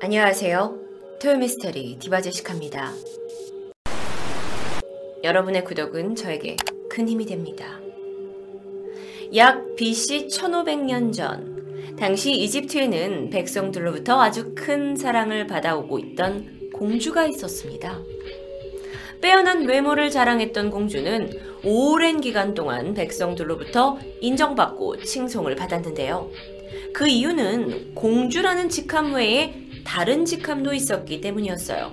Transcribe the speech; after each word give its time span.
안녕하세요. 0.00 0.78
토요미스테리 1.20 1.98
디바제시카입니다. 1.98 2.92
여러분의 5.24 5.64
구독은 5.64 6.14
저에게 6.14 6.54
큰 6.88 7.08
힘이 7.08 7.26
됩니다. 7.26 7.80
약 9.34 9.74
BC 9.74 10.28
1500년 10.28 11.12
전, 11.12 11.96
당시 11.98 12.32
이집트에는 12.32 13.30
백성들로부터 13.30 14.22
아주 14.22 14.52
큰 14.54 14.94
사랑을 14.94 15.48
받아오고 15.48 15.98
있던 15.98 16.70
공주가 16.72 17.26
있었습니다. 17.26 18.00
빼어난 19.20 19.64
외모를 19.64 20.10
자랑했던 20.10 20.70
공주는 20.70 21.28
오랜 21.64 22.20
기간 22.20 22.54
동안 22.54 22.94
백성들로부터 22.94 23.98
인정받고 24.20 24.98
칭송을 24.98 25.56
받았는데요. 25.56 26.30
그 26.94 27.08
이유는 27.08 27.96
공주라는 27.96 28.68
직함 28.68 29.14
외에 29.14 29.67
다른 29.88 30.26
직함도 30.26 30.74
있었기 30.74 31.22
때문이었어요. 31.22 31.90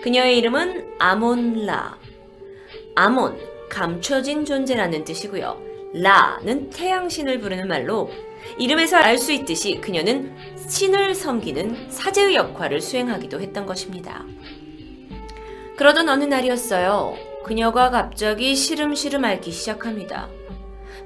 그녀의 0.00 0.38
이름은 0.38 0.94
아몬라. 1.00 1.98
아몬, 2.94 3.36
감춰진 3.68 4.44
존재라는 4.44 5.02
뜻이고요. 5.02 5.60
라는 5.94 6.70
태양신을 6.70 7.40
부르는 7.40 7.66
말로 7.66 8.10
이름에서 8.58 8.96
알 8.96 9.18
수 9.18 9.32
있듯이 9.32 9.80
그녀는 9.80 10.32
신을 10.68 11.16
섬기는 11.16 11.90
사제의 11.90 12.36
역할을 12.36 12.80
수행하기도 12.80 13.40
했던 13.40 13.66
것입니다. 13.66 14.24
그러던 15.76 16.08
어느 16.08 16.24
날이었어요. 16.24 17.16
그녀가 17.42 17.90
갑자기 17.90 18.54
시름시름 18.54 19.24
앓기 19.24 19.50
시작합니다. 19.50 20.28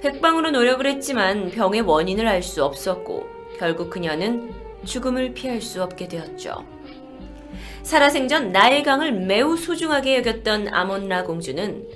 백방으로 0.03 0.51
노력을 0.51 0.85
했지만 0.87 1.51
병의 1.51 1.81
원인을 1.81 2.29
알 2.29 2.43
수 2.43 2.63
없었고 2.63 3.27
결국 3.59 3.89
그녀는 3.89 4.62
죽음을 4.85 5.35
피할 5.35 5.61
수 5.61 5.83
없게 5.83 6.09
되었죠. 6.09 6.65
살아생전 7.83 8.53
나일강을 8.53 9.13
매우 9.13 9.57
소중하게 9.57 10.19
여겼던 10.19 10.69
아몬라 10.69 11.25
공주는 11.25 11.87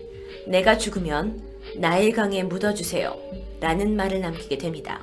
내가 0.47 0.79
죽으면 0.79 1.41
나일강에 1.77 2.43
묻어주세요. 2.45 3.17
라는 3.61 3.97
말을 3.97 4.21
남기게 4.21 4.59
됩니다. 4.59 5.01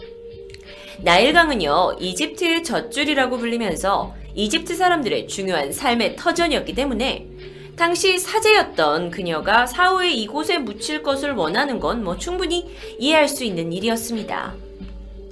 나일강은요, 1.01 1.97
이집트의 1.99 2.63
젖줄이라고 2.63 3.37
불리면서 3.37 4.13
이집트 4.35 4.75
사람들의 4.75 5.27
중요한 5.27 5.71
삶의 5.71 6.15
터전이었기 6.15 6.73
때문에 6.75 7.27
당시 7.75 8.19
사제였던 8.19 9.09
그녀가 9.09 9.65
사후에 9.65 10.11
이곳에 10.11 10.59
묻힐 10.59 11.01
것을 11.01 11.31
원하는 11.33 11.79
건 11.79 12.03
뭐 12.03 12.17
충분히 12.17 12.71
이해할 12.99 13.27
수 13.27 13.43
있는 13.43 13.73
일이었습니다. 13.73 14.53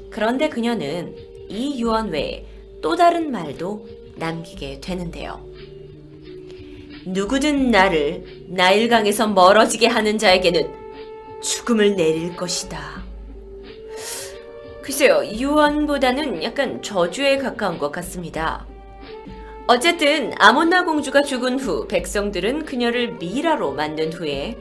그런데 0.09 0.49
그녀는 0.49 1.15
이 1.51 1.81
유언 1.81 2.09
외에 2.11 2.45
또 2.81 2.95
다른 2.95 3.29
말도 3.29 3.87
남기게 4.15 4.79
되는데요. 4.79 5.45
누구든 7.05 7.71
나를 7.71 8.45
나일강에서 8.47 9.27
멀어지게 9.27 9.87
하는 9.87 10.17
자에게는 10.17 10.71
죽음을 11.41 11.95
내릴 11.95 12.35
것이다. 12.35 13.03
글쎄요, 14.81 15.23
유언보다는 15.25 16.41
약간 16.43 16.81
저주에 16.81 17.37
가까운 17.37 17.77
것 17.77 17.91
같습니다. 17.91 18.65
어쨌든 19.67 20.33
아몬나 20.37 20.85
공주가 20.85 21.21
죽은 21.21 21.59
후 21.59 21.87
백성들은 21.87 22.65
그녀를 22.65 23.13
미라로 23.13 23.73
만든 23.73 24.11
후에 24.13 24.57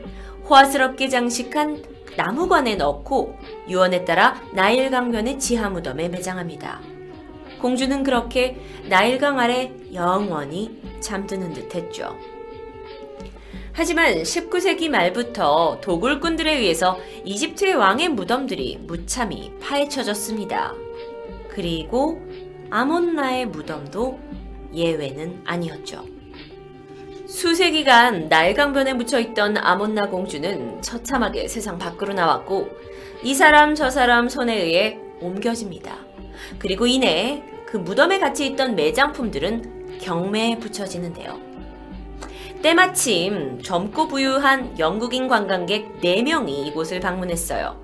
호화스럽게 0.48 1.08
장식한 1.08 1.82
나무관에 2.16 2.76
넣고 2.76 3.38
유언에 3.68 4.04
따라 4.04 4.40
나일강변의 4.52 5.38
지하 5.38 5.68
무덤에 5.68 6.08
매장합니다. 6.08 6.80
공주는 7.60 8.02
그렇게 8.02 8.60
나일강 8.88 9.38
아래 9.38 9.72
영원히 9.92 10.80
잠드는 11.00 11.52
듯 11.52 11.74
했죠. 11.74 12.16
하지만 13.72 14.22
19세기 14.22 14.88
말부터 14.88 15.80
도굴꾼들에 15.80 16.58
의해서 16.58 16.98
이집트의 17.24 17.74
왕의 17.74 18.08
무덤들이 18.08 18.78
무참히 18.82 19.52
파헤쳐졌습니다. 19.60 20.74
그리고 21.48 22.20
아몬나의 22.70 23.46
무덤도 23.46 24.18
예외는 24.74 25.42
아니었죠. 25.44 26.19
수세기간 27.30 28.28
날강변에 28.28 28.92
묻혀있던 28.94 29.56
아몬나 29.56 30.08
공주는 30.08 30.82
처참하게 30.82 31.46
세상 31.46 31.78
밖으로 31.78 32.12
나왔고 32.12 32.68
이 33.22 33.34
사람 33.34 33.76
저 33.76 33.88
사람 33.88 34.28
손에 34.28 34.60
의해 34.60 34.98
옮겨집니다. 35.20 35.96
그리고 36.58 36.88
이내 36.88 37.44
그 37.66 37.76
무덤에 37.76 38.18
갇혀 38.18 38.44
있던 38.44 38.74
매장품들은 38.74 39.98
경매에 40.00 40.58
붙여지는데요. 40.58 41.38
때마침 42.62 43.62
젊고 43.62 44.08
부유한 44.08 44.76
영국인 44.80 45.28
관광객 45.28 46.00
4명이 46.00 46.66
이곳을 46.66 46.98
방문했어요. 46.98 47.80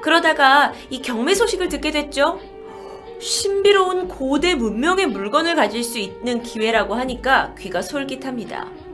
그러다가 0.00 0.72
이 0.90 1.00
경매 1.02 1.34
소식을 1.34 1.68
듣게 1.68 1.92
됐죠. 1.92 2.40
신비로운 3.20 4.08
고대 4.08 4.56
문명의 4.56 5.06
물건을 5.06 5.54
가질 5.54 5.84
수 5.84 5.98
있는 5.98 6.42
기회라고 6.42 6.94
하니까 6.94 7.54
귀가 7.58 7.80
솔깃합니다. 7.80 8.87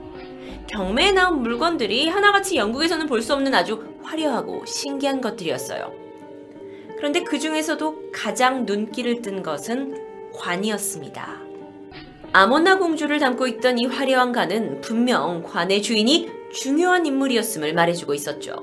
경매에 0.68 1.12
나온 1.12 1.42
물건들이 1.42 2.08
하나같이 2.08 2.56
영국에서는 2.56 3.06
볼 3.06 3.22
수 3.22 3.32
없는 3.34 3.54
아주 3.54 3.82
화려하고 4.02 4.64
신기한 4.66 5.20
것들이었어요. 5.20 5.92
그런데 6.96 7.22
그 7.22 7.38
중에서도 7.38 8.10
가장 8.12 8.64
눈길을 8.66 9.22
뜬 9.22 9.42
것은 9.42 10.30
관이었습니다. 10.34 11.40
아모나 12.32 12.78
공주를 12.78 13.18
담고 13.18 13.46
있던 13.46 13.78
이 13.78 13.86
화려한 13.86 14.32
관은 14.32 14.80
분명 14.80 15.42
관의 15.42 15.80
주인이 15.82 16.28
중요한 16.52 17.06
인물이었음을 17.06 17.72
말해주고 17.72 18.14
있었죠. 18.14 18.56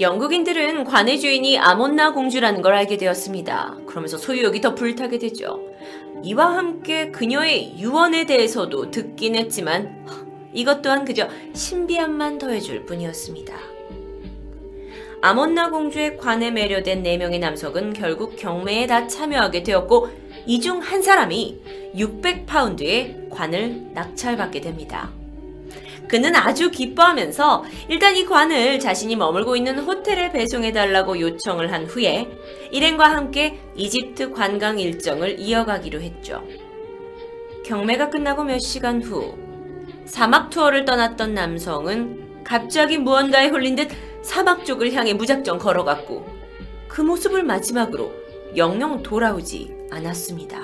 영국인들은 0.00 0.84
관의 0.84 1.20
주인이 1.20 1.58
아몬나 1.58 2.12
공주라는 2.12 2.62
걸 2.62 2.72
알게 2.72 2.96
되었습니다. 2.96 3.76
그러면서 3.86 4.16
소유욕이 4.16 4.60
더 4.62 4.74
불타게 4.74 5.18
되죠. 5.18 5.60
이와 6.24 6.56
함께 6.56 7.10
그녀의 7.10 7.78
유언에 7.78 8.24
대해서도 8.24 8.90
듣긴 8.90 9.34
했지만 9.34 10.06
이것 10.52 10.82
또한 10.82 11.04
그저 11.04 11.28
신비함만 11.54 12.38
더해줄 12.38 12.84
뿐이었습니다. 12.86 13.54
아몬나 15.24 15.70
공주의 15.70 16.16
관에 16.16 16.50
매료된 16.50 17.02
4명의 17.04 17.38
남성은 17.38 17.92
결국 17.92 18.36
경매에 18.36 18.86
다 18.86 19.06
참여하게 19.06 19.62
되었고 19.62 20.08
이 20.46 20.60
중 20.60 20.80
한 20.80 21.00
사람이 21.02 21.60
600파운드의 21.94 23.30
관을 23.30 23.90
낙찰받게 23.94 24.60
됩니다. 24.60 25.10
그는 26.08 26.34
아주 26.34 26.70
기뻐하면서 26.70 27.64
일단 27.88 28.16
이 28.16 28.26
관을 28.26 28.80
자신이 28.80 29.14
머물고 29.16 29.54
있는 29.56 29.78
호텔에 29.78 30.32
배송해달라고 30.32 31.20
요청을 31.20 31.72
한 31.72 31.86
후에 31.86 32.28
일행과 32.72 33.10
함께 33.12 33.60
이집트 33.76 34.32
관광 34.32 34.78
일정을 34.80 35.38
이어가기로 35.38 36.00
했죠. 36.02 36.42
경매가 37.64 38.10
끝나고 38.10 38.42
몇 38.44 38.58
시간 38.58 39.00
후 39.02 39.38
사막 40.04 40.50
투어를 40.50 40.84
떠났던 40.84 41.34
남성은 41.34 42.44
갑자기 42.44 42.98
무언가에 42.98 43.48
홀린 43.48 43.76
듯 43.76 43.88
사막 44.22 44.64
쪽을 44.64 44.92
향해 44.92 45.14
무작정 45.14 45.58
걸어갔고 45.58 46.26
그 46.88 47.00
모습을 47.00 47.42
마지막으로 47.42 48.12
영영 48.56 49.02
돌아오지 49.02 49.74
않았습니다. 49.90 50.60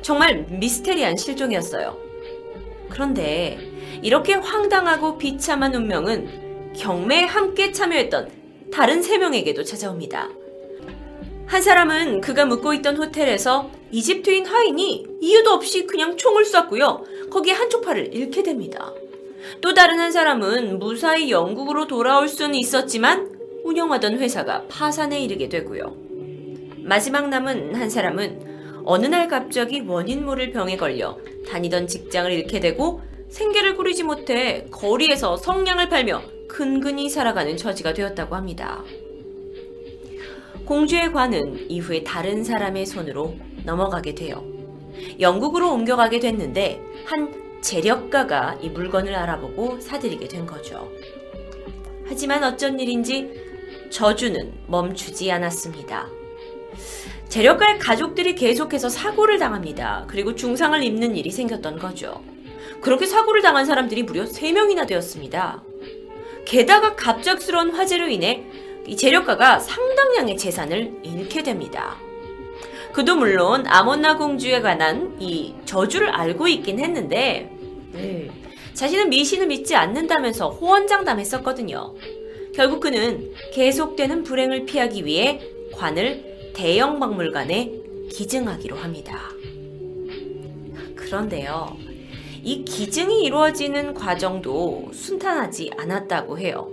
정말 0.00 0.46
미스테리한 0.48 1.16
실종이었어요. 1.16 1.96
그런데 2.88 3.58
이렇게 4.02 4.34
황당하고 4.34 5.18
비참한 5.18 5.74
운명은 5.74 6.72
경매에 6.74 7.24
함께 7.24 7.72
참여했던 7.72 8.30
다른 8.72 9.02
세 9.02 9.18
명에게도 9.18 9.64
찾아옵니다. 9.64 10.30
한 11.46 11.60
사람은 11.60 12.22
그가 12.22 12.46
묵고 12.46 12.72
있던 12.74 12.96
호텔에서 12.96 13.70
이집트인 13.90 14.46
하인이 14.46 15.06
이유도 15.20 15.50
없이 15.50 15.86
그냥 15.86 16.16
총을 16.16 16.46
쐈고요. 16.46 17.04
거기에 17.32 17.54
한쪽 17.54 17.80
팔을 17.80 18.14
잃게 18.14 18.42
됩니다. 18.42 18.92
또 19.62 19.72
다른 19.72 19.98
한 19.98 20.12
사람은 20.12 20.78
무사히 20.78 21.30
영국으로 21.30 21.86
돌아올 21.86 22.28
수는 22.28 22.54
있었지만 22.54 23.30
운영하던 23.64 24.18
회사가 24.18 24.66
파산에 24.68 25.18
이르게 25.18 25.48
되고요. 25.48 25.96
마지막 26.80 27.30
남은 27.30 27.74
한 27.74 27.88
사람은 27.88 28.82
어느 28.84 29.06
날 29.06 29.28
갑자기 29.28 29.80
원인 29.80 30.26
모를 30.26 30.52
병에 30.52 30.76
걸려 30.76 31.16
다니던 31.48 31.86
직장을 31.86 32.30
잃게 32.30 32.60
되고 32.60 33.00
생계를 33.30 33.76
꾸리지 33.76 34.02
못해 34.02 34.66
거리에서 34.70 35.38
성냥을 35.38 35.88
팔며 35.88 36.22
근근히 36.48 37.08
살아가는 37.08 37.56
처지가 37.56 37.94
되었다고 37.94 38.36
합니다. 38.36 38.84
공주의 40.66 41.10
관은 41.10 41.70
이후에 41.70 42.02
다른 42.02 42.44
사람의 42.44 42.84
손으로 42.84 43.36
넘어가게 43.64 44.14
돼요. 44.14 44.51
영국으로 45.20 45.72
옮겨가게 45.72 46.20
됐는데 46.20 46.82
한 47.06 47.42
재력가가 47.60 48.58
이 48.60 48.68
물건을 48.68 49.14
알아보고 49.14 49.80
사들이게 49.80 50.28
된 50.28 50.46
거죠. 50.46 50.90
하지만 52.06 52.44
어쩐 52.44 52.78
일인지 52.78 53.30
저주는 53.90 54.52
멈추지 54.66 55.30
않았습니다. 55.30 56.08
재력가의 57.28 57.78
가족들이 57.78 58.34
계속해서 58.34 58.88
사고를 58.88 59.38
당합니다. 59.38 60.04
그리고 60.08 60.34
중상을 60.34 60.82
입는 60.82 61.16
일이 61.16 61.30
생겼던 61.30 61.78
거죠. 61.78 62.22
그렇게 62.82 63.06
사고를 63.06 63.40
당한 63.42 63.64
사람들이 63.64 64.02
무려 64.02 64.24
3명이나 64.24 64.86
되었습니다. 64.86 65.62
게다가 66.44 66.96
갑작스러운 66.96 67.70
화재로 67.70 68.08
인해 68.08 68.44
이 68.86 68.96
재력가가 68.96 69.60
상당량의 69.60 70.36
재산을 70.36 70.92
잃게 71.02 71.42
됩니다. 71.42 71.96
그도 72.92 73.16
물론 73.16 73.66
아몬나 73.66 74.16
공주에 74.16 74.60
관한 74.60 75.16
이 75.20 75.54
저주를 75.64 76.10
알고 76.10 76.48
있긴 76.48 76.78
했는데 76.78 77.50
네, 77.92 78.30
자신은 78.74 79.10
미신을 79.10 79.46
믿지 79.46 79.74
않는다면서 79.74 80.50
호언장담했었거든요. 80.50 81.94
결국 82.54 82.80
그는 82.80 83.32
계속되는 83.52 84.24
불행을 84.24 84.66
피하기 84.66 85.06
위해 85.06 85.40
관을 85.72 86.52
대형 86.54 86.98
박물관에 86.98 87.72
기증하기로 88.10 88.76
합니다. 88.76 89.30
그런데요, 90.94 91.76
이 92.42 92.64
기증이 92.64 93.22
이루어지는 93.24 93.94
과정도 93.94 94.90
순탄하지 94.92 95.70
않았다고 95.76 96.38
해요. 96.38 96.70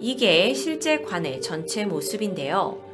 이게 0.00 0.52
실제 0.54 0.98
관의 0.98 1.40
전체 1.40 1.84
모습인데요. 1.84 2.91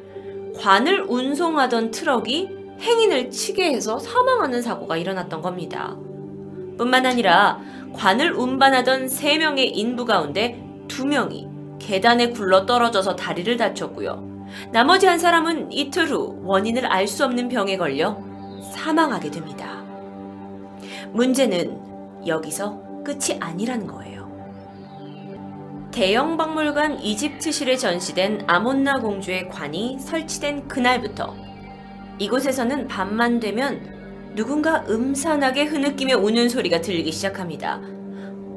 관을 0.57 1.05
운송하던 1.07 1.91
트럭이 1.91 2.49
행인을 2.81 3.29
치게 3.29 3.73
해서 3.73 3.99
사망하는 3.99 4.61
사고가 4.61 4.97
일어났던 4.97 5.41
겁니다. 5.41 5.97
뿐만 6.77 7.05
아니라 7.05 7.59
관을 7.93 8.33
운반하던 8.33 9.07
3명의 9.07 9.71
인부 9.73 10.05
가운데 10.05 10.63
2명이 10.87 11.79
계단에 11.79 12.29
굴러 12.29 12.65
떨어져서 12.65 13.15
다리를 13.15 13.55
다쳤고요. 13.57 14.47
나머지 14.71 15.05
한 15.07 15.19
사람은 15.19 15.71
이틀 15.71 16.07
후 16.09 16.39
원인을 16.43 16.85
알 16.85 17.07
수 17.07 17.25
없는 17.25 17.49
병에 17.49 17.77
걸려 17.77 18.17
사망하게 18.73 19.31
됩니다. 19.31 19.83
문제는 21.11 22.25
여기서 22.27 22.81
끝이 23.03 23.37
아니라는 23.39 23.87
거예요. 23.87 24.18
대형 25.99 26.37
박물관 26.37 27.01
이집트실에 27.01 27.75
전시된 27.75 28.45
아몬나 28.47 29.01
공주의 29.01 29.49
관이 29.49 29.99
설치된 29.99 30.69
그날부터 30.69 31.35
이곳에서는 32.19 32.87
밤만 32.87 33.41
되면 33.41 34.31
누군가 34.33 34.85
음산하게 34.87 35.65
흐느끼며 35.65 36.15
우는 36.19 36.47
소리가 36.47 36.79
들리기 36.79 37.11
시작합니다. 37.11 37.81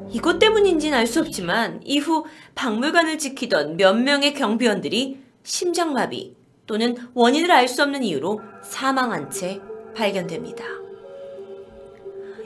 이것 0.09 0.39
때문인지는 0.39 0.97
알 0.97 1.05
수 1.05 1.19
없지만 1.19 1.81
이후 1.83 2.23
박물관을 2.55 3.17
지키던 3.17 3.75
몇 3.75 3.93
명의 3.97 4.33
경비원들이 4.33 5.19
심장마비 5.43 6.37
또는 6.65 6.95
원인을 7.13 7.51
알 7.51 7.67
수 7.67 7.83
없는 7.83 8.03
이유로 8.03 8.39
사망한 8.63 9.29
채 9.31 9.59
발견됩니다. 9.93 10.63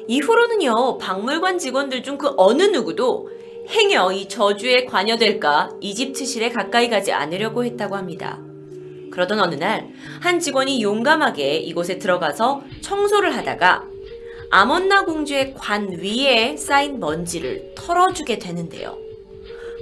이후로는요, 0.07 0.97
박물관 0.97 1.59
직원들 1.59 2.01
중 2.01 2.17
그 2.17 2.33
어느 2.37 2.63
누구도 2.63 3.36
행여 3.69 4.11
이 4.13 4.27
저주에 4.27 4.85
관여될까 4.85 5.71
이집트실에 5.81 6.51
가까이 6.51 6.89
가지 6.89 7.11
않으려고 7.11 7.65
했다고 7.65 7.95
합니다. 7.95 8.39
그러던 9.11 9.39
어느 9.39 9.55
날, 9.55 9.89
한 10.21 10.39
직원이 10.39 10.81
용감하게 10.81 11.57
이곳에 11.57 11.97
들어가서 11.97 12.61
청소를 12.81 13.35
하다가 13.35 13.83
아몬나 14.49 15.03
공주의 15.03 15.53
관 15.53 15.91
위에 15.91 16.55
쌓인 16.55 16.99
먼지를 16.99 17.73
털어주게 17.75 18.39
되는데요. 18.39 18.97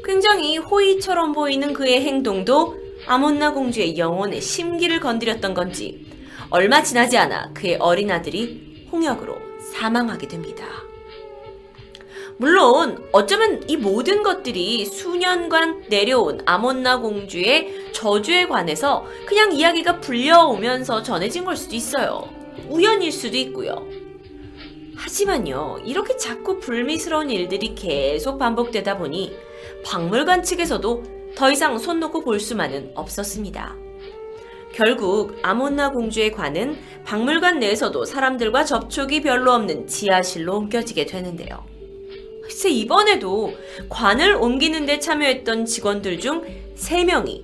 굉장히 0.03 0.57
호의처럼 0.57 1.33
보이는 1.33 1.73
그의 1.73 2.01
행동도 2.01 2.75
아몬나 3.07 3.53
공주의 3.53 3.97
영혼의 3.97 4.41
심기를 4.41 4.99
건드렸던 4.99 5.53
건지 5.53 6.05
얼마 6.49 6.81
지나지 6.81 7.17
않아 7.17 7.51
그의 7.53 7.77
어린 7.79 8.11
아들이 8.11 8.87
홍역으로 8.91 9.35
사망하게 9.73 10.27
됩니다. 10.27 10.84
물론 12.37 13.07
어쩌면 13.13 13.63
이 13.69 13.77
모든 13.77 14.21
것들이 14.21 14.85
수년간 14.85 15.85
내려온 15.89 16.41
아몬나 16.45 16.99
공주의 16.99 17.91
저주에 17.93 18.47
관해서 18.47 19.05
그냥 19.25 19.53
이야기가 19.53 20.01
불려오면서 20.01 21.01
전해진 21.01 21.45
걸 21.45 21.55
수도 21.55 21.75
있어요. 21.75 22.27
우연일 22.69 23.11
수도 23.11 23.37
있고요. 23.37 23.87
하지만요, 24.97 25.79
이렇게 25.85 26.17
자꾸 26.17 26.59
불미스러운 26.59 27.29
일들이 27.29 27.73
계속 27.73 28.37
반복되다 28.37 28.97
보니 28.97 29.33
박물관 29.85 30.43
측에서도 30.43 31.03
더 31.35 31.51
이상 31.51 31.77
손 31.77 31.99
놓고 31.99 32.21
볼 32.21 32.39
수만은 32.39 32.91
없었습니다. 32.95 33.75
결국 34.73 35.37
아몬나 35.41 35.91
공주의 35.91 36.31
관은 36.31 36.77
박물관 37.05 37.59
내에서도 37.59 38.03
사람들과 38.03 38.65
접촉이 38.65 39.21
별로 39.21 39.53
없는 39.53 39.87
지하실로 39.87 40.57
옮겨지게 40.57 41.05
되는데요. 41.05 41.75
글쎄 42.56 42.69
이번에도 42.69 43.54
관을 43.90 44.36
옮기는 44.36 44.86
데 44.86 44.98
참여했던 44.98 45.66
직원들 45.66 46.22
중 46.22 46.42
3명이 46.78 47.44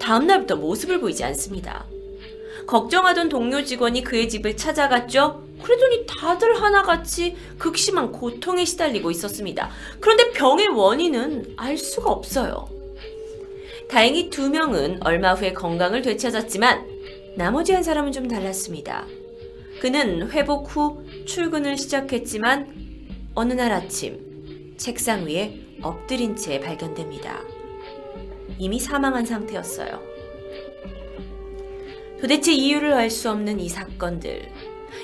다음날부터 0.00 0.56
모습을 0.56 0.98
보이지 0.98 1.24
않습니다. 1.24 1.84
걱정하던 2.66 3.28
동료 3.28 3.62
직원이 3.62 4.02
그의 4.02 4.30
집을 4.30 4.56
찾아갔죠. 4.56 5.44
그러더니 5.62 6.06
다들 6.06 6.58
하나같이 6.62 7.36
극심한 7.58 8.12
고통에 8.12 8.64
시달리고 8.64 9.10
있었습니다. 9.10 9.70
그런데 10.00 10.30
병의 10.30 10.68
원인은 10.68 11.56
알 11.58 11.76
수가 11.76 12.10
없어요. 12.10 12.66
다행히 13.90 14.30
두 14.30 14.48
명은 14.48 15.00
얼마 15.04 15.34
후에 15.34 15.52
건강을 15.52 16.00
되찾았지만 16.00 17.34
나머지 17.36 17.74
한 17.74 17.82
사람은 17.82 18.10
좀 18.12 18.26
달랐습니다. 18.26 19.04
그는 19.80 20.30
회복 20.30 20.74
후 20.74 21.04
출근을 21.26 21.76
시작했지만 21.76 22.72
어느 23.34 23.52
날 23.52 23.70
아침 23.72 24.25
책상 24.76 25.26
위에 25.26 25.58
엎드린 25.82 26.36
채 26.36 26.60
발견됩니다. 26.60 27.42
이미 28.58 28.78
사망한 28.78 29.24
상태였어요. 29.26 30.00
도대체 32.20 32.52
이유를 32.52 32.94
알 32.94 33.10
수 33.10 33.30
없는 33.30 33.60
이 33.60 33.68
사건들. 33.68 34.50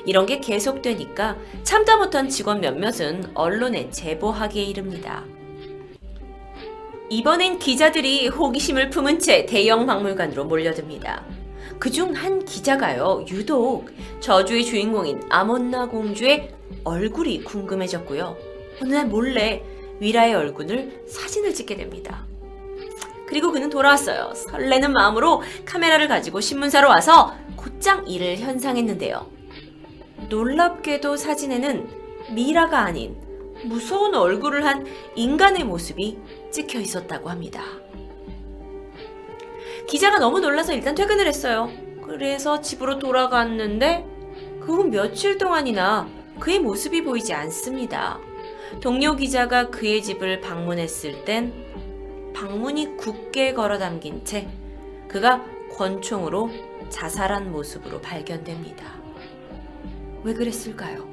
이런 0.07 0.27
게 0.27 0.41
계속되니까 0.41 1.37
참다 1.63 1.99
못한 1.99 2.29
직원 2.29 2.61
몇몇은 2.61 3.33
언론에 3.35 3.91
제보하기에 3.91 4.65
이릅니다. 4.65 5.25
이번엔 7.11 7.59
기자들이 7.59 8.29
호기심을 8.29 8.89
품은 8.91 9.19
채 9.19 9.45
대형 9.45 9.85
박물관으로 9.87 10.47
몰려듭니다. 10.47 11.25
그중 11.79 12.15
한 12.15 12.45
기자가요, 12.45 13.27
유독 13.29 13.91
저주의 14.21 14.65
주인공인 14.65 15.21
아몬나 15.29 15.89
공주의 15.89 16.55
얼굴이 16.85 17.44
궁금해졌고요. 17.44 18.52
어느 18.81 18.94
날 18.94 19.06
몰래 19.06 19.62
위라의 20.00 20.34
얼굴을 20.34 21.05
사진을 21.08 21.55
찍게 21.55 21.76
됩니다. 21.76 22.26
그리고 23.26 23.50
그는 23.52 23.70
돌아왔어요. 23.70 24.32
설레는 24.34 24.93
마음으로 24.93 25.43
카메라를 25.64 26.08
가지고 26.08 26.41
신문사로 26.41 26.88
와서 26.88 27.34
곧장 27.56 28.06
일을 28.06 28.38
현상했는데요. 28.38 29.26
놀랍게도 30.29 31.17
사진에는 31.17 31.88
미라가 32.34 32.81
아닌 32.81 33.17
무서운 33.64 34.14
얼굴을 34.14 34.64
한 34.67 34.86
인간의 35.14 35.64
모습이 35.64 36.19
찍혀 36.50 36.81
있었다고 36.81 37.31
합니다. 37.31 37.62
기자가 39.86 40.19
너무 40.19 40.41
놀라서 40.41 40.72
일단 40.72 40.94
퇴근을 40.94 41.26
했어요. 41.26 41.70
그래서 42.05 42.60
집으로 42.60 42.98
돌아갔는데 42.98 44.06
그 44.60 44.72
후 44.74 44.84
며칠 44.84 45.38
동안이나 45.38 46.08
그의 46.38 46.60
모습이 46.60 47.02
보이지 47.02 47.32
않습니다. 47.34 48.19
동료 48.81 49.14
기자가 49.17 49.70
그의 49.70 50.02
집을 50.02 50.41
방문했을 50.41 51.24
땐 51.24 51.52
방문이 52.34 52.96
굳게 52.96 53.55
걸어 53.55 53.79
담긴 53.79 54.24
채 54.24 54.48
그가 55.08 55.44
권총으로 55.76 56.50
자살한 56.88 57.52
모습으로 57.52 58.00
발견됩니다. 58.00 58.84
왜 60.24 60.34
그랬을까요? 60.34 61.10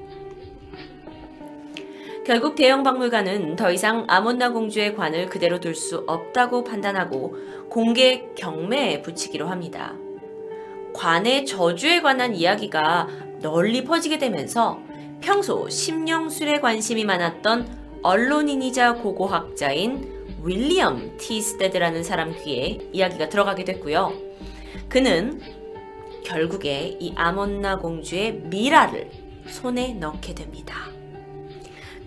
결국 2.26 2.56
대형 2.56 2.84
박물관은 2.84 3.56
더 3.56 3.72
이상 3.72 4.06
아몬나 4.08 4.52
공주의 4.52 4.96
관을 4.96 5.28
그대로 5.28 5.60
둘 5.60 5.74
수 5.74 6.04
없다고 6.06 6.64
판단하고 6.64 7.36
공개 7.70 8.28
경매에 8.36 9.02
붙이기로 9.02 9.48
합니다. 9.48 9.96
관의 10.94 11.46
저주에 11.46 12.02
관한 12.02 12.36
이야기가 12.36 13.08
널리 13.42 13.84
퍼지게 13.84 14.18
되면서 14.18 14.80
평소 15.22 15.70
심령술에 15.70 16.60
관심이 16.60 17.04
많았던 17.04 18.00
언론인이자 18.02 18.96
고고학자인 18.96 20.38
윌리엄 20.44 21.18
티스테드라는 21.18 22.04
사람 22.04 22.34
귀에 22.44 22.80
이야기가 22.94 23.30
들어가게 23.30 23.66
됐고요. 23.66 24.14
그는 24.88 25.42
결국에 26.24 26.98
이 27.00 27.14
아몬나 27.16 27.80
공주의 27.80 28.34
미라를 28.34 29.10
손에 29.48 29.94
넣게 29.94 30.34
됩니다. 30.34 30.90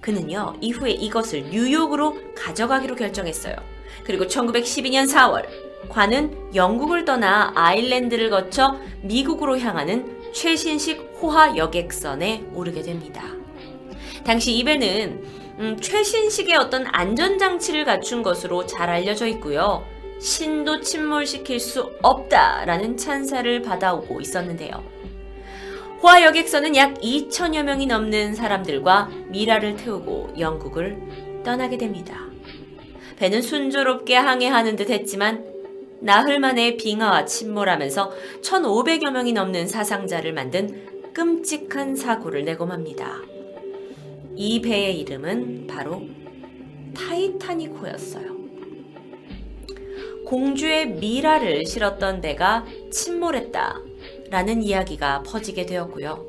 그는요, 0.01 0.55
이후에 0.61 0.91
이것을 0.93 1.51
뉴욕으로 1.51 2.17
가져가기로 2.35 2.97
결정했어요. 2.97 3.55
그리고 4.05 4.27
1912년 4.27 5.09
4월, 5.09 5.47
관은 5.89 6.55
영국을 6.55 7.05
떠나 7.05 7.53
아일랜드를 7.55 8.31
거쳐 8.31 8.77
미국으로 9.03 9.59
향하는 9.59 10.33
최신식 10.33 11.12
호화 11.23 11.57
여객선에 11.57 12.47
오르게 12.53 12.83
됩니다. 12.83 13.23
당시 14.25 14.57
이 14.57 14.65
배는 14.65 15.23
음, 15.61 15.77
최신식의 15.81 16.57
어떤 16.57 16.85
안전장치를 16.91 17.85
갖춘 17.85 18.25
것으로 18.25 18.67
잘 18.67 18.91
알려져 18.91 19.29
있고요. 19.29 19.85
신도 20.19 20.81
침몰시킬 20.81 21.61
수 21.61 21.93
없다라는 22.03 22.97
찬사를 22.97 23.63
받아오고 23.63 24.21
있었는데요. 24.21 24.83
호화 26.03 26.25
여객선은 26.25 26.75
약 26.75 26.95
2천여 26.95 27.63
명이 27.63 27.87
넘는 27.87 28.35
사람들과 28.35 29.09
미라를 29.29 29.77
태우고 29.77 30.35
영국을 30.41 30.99
떠나게 31.45 31.79
됩니다. 31.79 32.19
배는 33.17 33.43
순조롭게 33.43 34.17
항해하는 34.17 34.75
듯 34.75 34.91
했지만 34.91 35.45
나흘 36.01 36.41
만에 36.41 36.77
빙하와 36.77 37.27
침몰하면서 37.27 38.11
1,500여 38.43 39.13
명이 39.13 39.33
넘는 39.33 39.69
사상자를 39.69 40.33
만든 40.33 40.92
끔찍한 41.15 41.97
사고를 41.97 42.45
내고 42.45 42.67
맙니다. 42.67 43.21
이 44.35 44.61
배의 44.63 44.99
이름은 45.01 45.67
바로 45.67 46.03
타이타닉호였어요. 46.95 48.33
공주의 50.27 50.87
미라를 50.89 51.67
실었던 51.67 52.23
배가 52.23 52.65
침몰했다. 52.91 53.81
라는 54.31 54.63
이야기가 54.63 55.23
퍼지게 55.25 55.67
되었고요. 55.67 56.25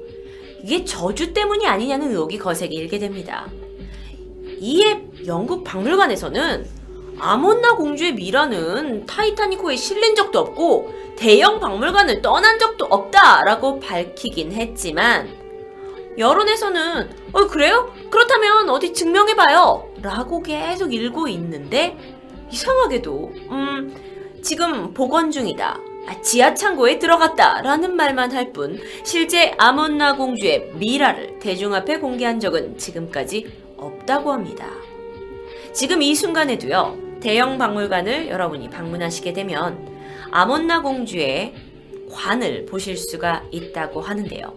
이게 0.64 0.84
저주 0.84 1.34
때문이 1.34 1.66
아니냐는 1.66 2.12
의혹이 2.12 2.38
거세게 2.38 2.76
일게 2.76 3.00
됩니다. 3.00 3.50
이에 4.60 5.08
영국 5.26 5.64
박물관에서는 5.64 6.66
아몬나 7.18 7.76
공주의 7.76 8.14
미라는 8.14 9.06
타이타닉호에 9.06 9.76
실린 9.78 10.16
적도 10.16 10.40
없고 10.40 10.94
대형 11.18 11.60
박물관을 11.60 12.22
떠난 12.22 12.60
적도 12.60 12.86
없다라고 12.86 13.80
밝히긴 13.80 14.52
했지만 14.54 15.30
여론에서는 16.18 17.10
어 17.34 17.48
그래요? 17.48 17.92
그렇다면 18.10 18.70
어디 18.70 18.94
증명해봐요 18.94 19.94
라고 20.02 20.42
계속 20.44 20.94
읽고 20.94 21.28
있는데 21.30 21.98
이상하게도 22.52 23.32
음 23.52 23.96
지금 24.44 24.94
복원 24.94 25.32
중이다 25.32 25.80
아, 26.06 26.22
지하 26.22 26.54
창고에 26.54 27.00
들어갔다 27.00 27.62
라는 27.62 27.96
말만 27.96 28.32
할 28.34 28.52
뿐 28.52 28.78
실제 29.04 29.56
아몬나 29.58 30.16
공주의 30.18 30.70
미라를 30.76 31.40
대중 31.40 31.74
앞에 31.74 31.98
공개한 32.00 32.40
적은 32.42 32.78
지금까지 32.78 33.50
없다고 33.78 34.32
합니다. 34.34 34.70
지금 35.72 36.02
이 36.02 36.14
순간에도요 36.14 36.98
대형 37.22 37.58
박물관을 37.58 38.28
여러분이 38.28 38.70
방문하시게 38.70 39.32
되면 39.34 39.93
아몬나 40.36 40.82
공주의 40.82 41.54
관을 42.10 42.66
보실 42.66 42.98
수가 42.98 43.44
있다고 43.52 44.02
하는데요. 44.02 44.52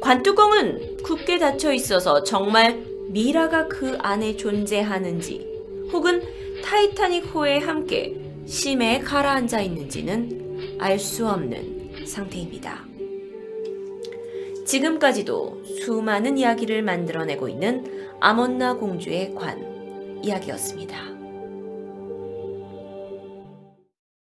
관뚜껑은 0.00 0.96
굳게 1.04 1.38
닫혀 1.38 1.72
있어서 1.72 2.24
정말 2.24 2.82
미라가 3.06 3.68
그 3.68 3.96
안에 4.00 4.36
존재하는지 4.36 5.46
혹은 5.92 6.22
타이타닉호에 6.64 7.58
함께 7.58 8.16
심에 8.46 8.98
가라앉아 8.98 9.60
있는지는 9.60 10.78
알 10.80 10.98
수 10.98 11.28
없는 11.28 12.04
상태입니다. 12.04 12.84
지금까지도 14.66 15.62
수많은 15.84 16.36
이야기를 16.36 16.82
만들어내고 16.82 17.48
있는 17.48 18.08
아몬나 18.18 18.74
공주의 18.74 19.32
관 19.36 20.20
이야기였습니다. 20.24 21.11